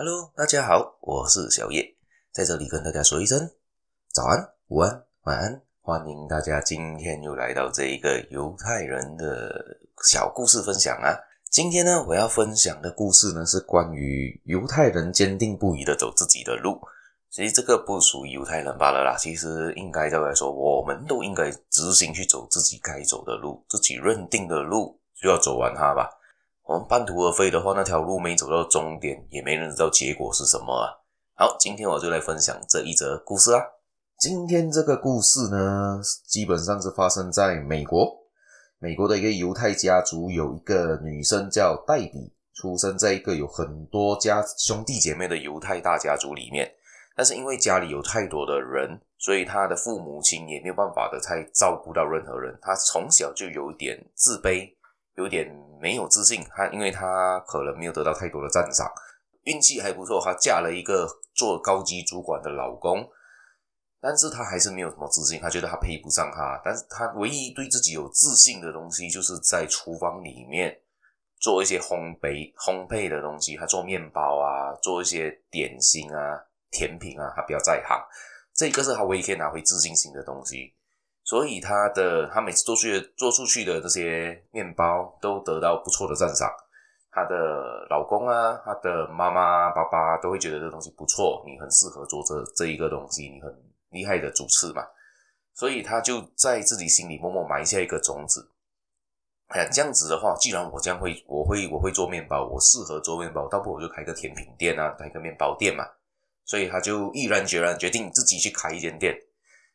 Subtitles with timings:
[0.00, 1.96] Hello，大家好，我是小叶，
[2.30, 3.50] 在这里跟大家说一声
[4.12, 9.76] 早安、午安、晚安，欢迎大家今天又来到这一个犹太人的
[10.08, 11.18] 小故事分享啊。
[11.50, 16.80] 今天呢，我要分享的故事呢是关于犹太人坚定不移的走自己的路。
[17.28, 26.08] 其实这个不属于犹太人罢了啦，其实应该这样来说，我们都应该执行去走自己该走的路，自己认定的路就要走完它吧。
[26.68, 30.92] 我们半途而废的话，那条路没走到终点，也没人知道结果是什么啊。
[31.34, 33.62] 好，今天我就来分享这一则故事啊。
[34.18, 38.14] 今天这个故事呢，基本上是发生在美国。
[38.80, 46.70] 美国的一个犹太家族，有一个女生叫黛比，出生在一个有很多家兄弟姐妹的犹太大家族里面。
[47.16, 52.58] 但是因为家里有太多的人，所以她的父母亲也没有办法的太照顾到任何人。
[52.60, 54.70] 她从小就有一点自卑。
[55.18, 58.88] 有点没有自信，她因为她可能没有得到太多的赞赏，
[59.42, 63.04] 运气还不错，她嫁了一个做高级主管的老公，
[64.00, 70.72] 但是她还是没有什么自信，她觉得她配不上他，但是她唯一对自己有自信的东西，就是在厨房里面
[71.40, 76.40] 做一些烘焙烘焙的东西，她做面包啊，做一些点心啊、
[76.70, 78.00] 甜品啊，她比较在行，
[78.54, 80.77] 这个是她唯一可以拿回自信心的东西。
[81.28, 86.48] 所以他的他每次做出的做出去的这些面包都得到不错的赞赏，
[87.10, 93.54] 她的老公啊，她的妈妈爸爸都会觉得这东西不错，你很适合做这这一个东西，你很
[93.90, 94.82] 厉害的主持嘛。
[95.52, 98.50] 所以他就在自己心里默默埋下一个种子。
[99.48, 105.84] 哎呀，这样子的话，既然我这样会，我会我会做面包，我适合做面包，倒不如我就开个甜品店啊，开个面包店嘛。
[106.46, 109.14] 所以他就毅然决然决定自己去开一间店。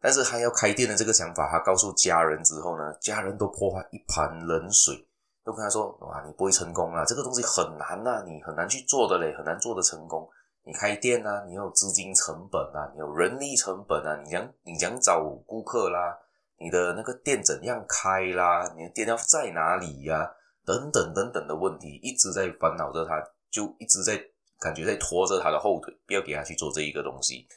[0.00, 4.94] 但是他要开店的这个想法，他告诉家人之后呢，家人都泼他一盆冷水，
[5.42, 10.28] 都跟他说：“哇，你不会成功啊，这个东西很难呐，你很难去做的嘞，很难做的成功。
[10.62, 16.18] 你开店啊，你有资金成本啊，你有人力成本啊，你想你想找顾客啦，
[16.58, 20.30] 你的那个店怎样开啦，你的店要在哪里呀，
[20.66, 24.22] 等等等等的问题，一直在烦恼着他，就一直在
[24.60, 27.48] 感觉在拖着他的后腿，不要给他去做这一个东西。”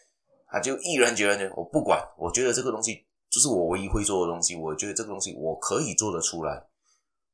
[0.49, 6.65] 他就毅然决然的，我不管，我觉得这个东西就是我唯一会做的东西，我觉得这个东西我可以做得出来。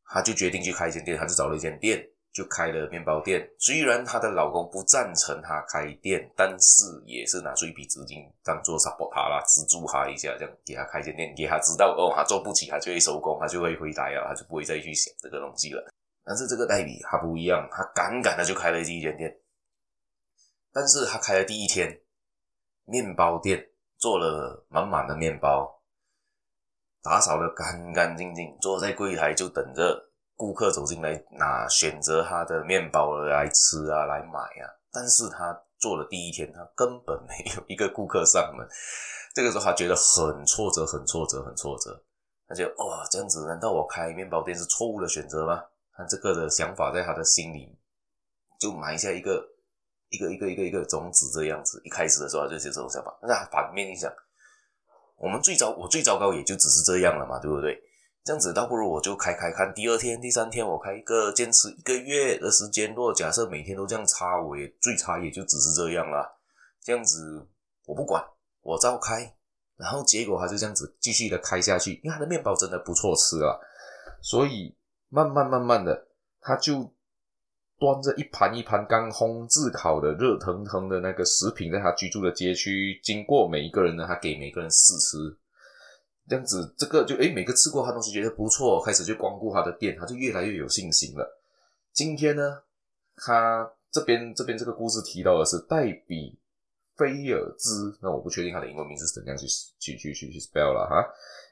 [0.06, 2.04] 他就决定去开一间店，他就找了一间店，
[2.34, 3.48] 就开了面包店。
[3.58, 15.84] 虽然她的老公不赞成她开店，但是也是拿出一笔资金当做 support 他啦，资助他一下，这样给他开一间店，给他知道哦，他做不起，他就会收工，他就会回来啊，他就不会再去想这个东西了。
[16.26, 19.36] 但是这个代理他不一样，他敢敢的就开了第一间店，
[20.72, 22.03] 但是他开了第一天。
[22.86, 25.82] 面包店做了满满的面包，
[27.02, 34.68] 打扫得干干净净，坐在柜台就等着顾客走进来拿选择他的面包来吃啊，来买啊。
[34.92, 38.68] 但是他做了第一天，他根本没有一个顾客上门。
[39.34, 42.04] 这个时候他觉得很挫折，很挫折，很挫折。
[42.48, 45.64] 他就哦，这样子，难道我开面包店是错误的选择吗？
[45.96, 47.78] 他这个的想法在他的心里
[48.60, 49.53] 就埋下一个。
[50.14, 53.18] 一个一个一个一个种子这样子，一开始的时候就是这种想法。
[53.24, 54.14] 那反面一想，
[55.18, 57.76] 我们最糟，我最糟糕也就只是这样了嘛，对不对？
[58.24, 62.94] 这样子倒不如我就开开看，第二天、第三天我开一个，坚持一个月的时间。
[62.94, 66.40] 如果假设每天都这样差，我也最差也就只是这样了。
[66.80, 67.48] 这样子
[67.88, 68.24] 我不管，
[68.62, 69.36] 我照开。
[69.78, 73.58] 然后结果他就这样子继续的开下去，因为他的面包真的不错吃啊，
[74.22, 74.78] 所以
[75.10, 76.08] 慢慢慢慢的
[76.40, 76.93] 他就。
[77.84, 85.18] 端着一盘一盘刚烘炙烤的热腾腾的那个食品，在他居住的街区经过每一个人呢，他给每个人试吃，
[86.30, 91.42] 这样子这个就诶，每个吃过他东西觉得不错，开始就光顾他的店，他就越来越有信心了。
[91.92, 92.62] 今天呢，
[93.18, 96.40] 他这边这边这个故事提到的是黛比
[96.96, 99.46] 菲尔兹，那我不确定他的英文名字是怎样去
[99.78, 101.06] 去去去去 spell 了哈，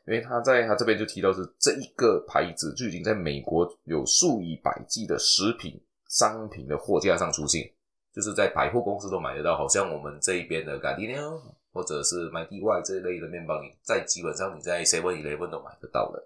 [0.07, 5.77] 因为他在他这边就提到是这一个牌子就已经在美国有数以百计的食品。
[6.11, 7.71] 商品的货架上出现，
[8.13, 11.41] 就是在百货公司都买得到，好像我们这一边的 Gardenia
[11.71, 16.21] 或者是 My DY 这一类的面包，你在基本上你在 Seven Eleven 都买得到的。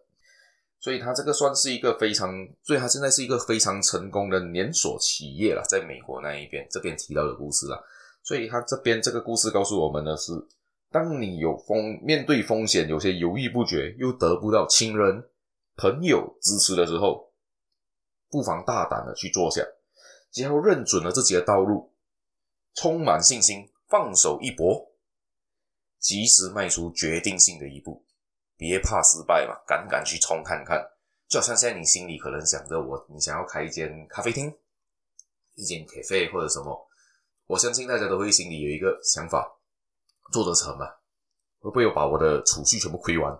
[0.79, 7.79] 所以它这个算是一个非常，所以它现在是一个非常成功的连锁企业了，在美国那一边这边提到的故事啦。
[8.23, 10.31] 所以它这边这个故事告诉我们的是，
[10.91, 15.23] 当你有风面对风险，有些犹豫不决，又得不到亲人
[15.77, 17.31] 朋友支持的时候，
[18.35, 19.61] 不妨大胆的去做下。
[20.29, 21.95] 只要认准了自己的道路，
[22.73, 24.91] 充满信心，放手一搏，
[25.99, 28.05] 及时迈出决定性的一步，
[28.57, 30.85] 别怕失败嘛，敢敢去冲看看。
[31.29, 34.53] 就好像现在你心里可能想着我，你想要开一间咖啡厅，
[35.53, 36.85] 一间 cafe 或者什么，
[37.47, 39.49] 我相信大家都会心里有一个想法：
[40.33, 40.85] 做得成吗？
[41.59, 43.33] 会不会有把我的储蓄全部亏完？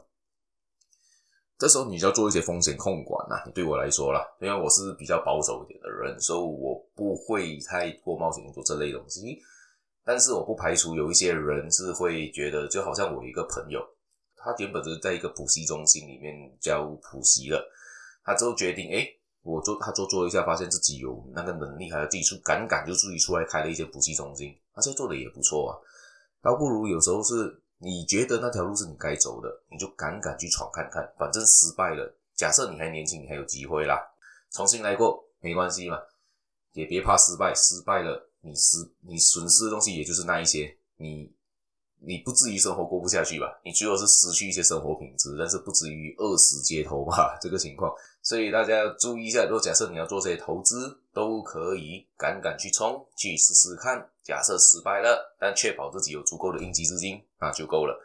[1.58, 3.36] 这时候你就要做一些风险控管呐。
[3.54, 9.40] 对我来说啦，因为我是比较保守一点的人，所以我不会太过冒险做这类东西。
[10.04, 13.80] 但是我不排除有一些人是会觉得，就好像我一个朋友，
[14.36, 17.66] 他原本是在一个补习中心里面教补习的，
[18.24, 19.08] 他之后决定，诶，
[19.42, 25.80] 我做他做做一下，发现自己有那个能力，还有技术，赶赶就自己出来开了一间补习中心，而且做的也不错啊。
[26.44, 27.62] 倒不如有时候是。
[27.86, 34.02] 你觉得那条路是你该走的，你就敢敢去闯看看，反正失败了，假设你还年轻，你还有机会啦，
[34.50, 36.00] 重新来过没关系嘛，
[36.74, 41.32] 也别怕失败，失败了你失你损失的东西也就是那一些，你
[42.00, 43.56] 你不至于生活过不下去吧？
[43.64, 47.38] 你最后是失去一些生活品质，但是不至于饿死街头吧？
[47.40, 47.94] 这个情况，
[48.24, 54.10] 所以大家要注意一下，如果假设你要做这些投资，都可以敢敢去冲，去试试看。
[54.24, 57.96] 假设失败了，但确保自己有足够的应急资金，那就够了。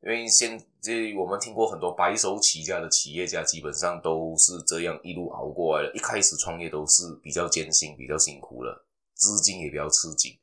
[0.00, 5.92] 因为现这我们听过很多白手起家的企业家，基本上都是这样一路熬过来的。
[5.94, 10.38] 一开始创业都是比较艰辛、比较辛苦了，资金也比较吃紧，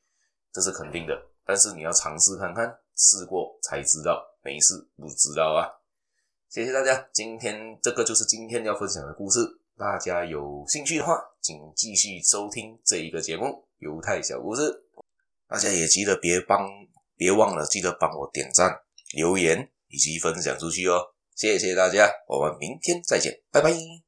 [0.52, 1.18] 这是肯定的。
[1.46, 2.68] 但是你要尝试看看，
[2.98, 5.72] 试过才知道，没事不知道啊。
[6.50, 9.40] 谢谢大家，今天这个就是今天要分享的故事。
[9.78, 13.46] 大家有兴趣的话，请继续收听这一个节目
[13.78, 14.62] 《犹太小故事》。
[15.48, 16.68] 大家也记得别帮，
[17.18, 18.76] 别忘了记得帮我点赞、
[19.14, 21.02] 留言以及分享出去哦！
[21.36, 24.05] 谢谢大家，我们明天再见，拜拜。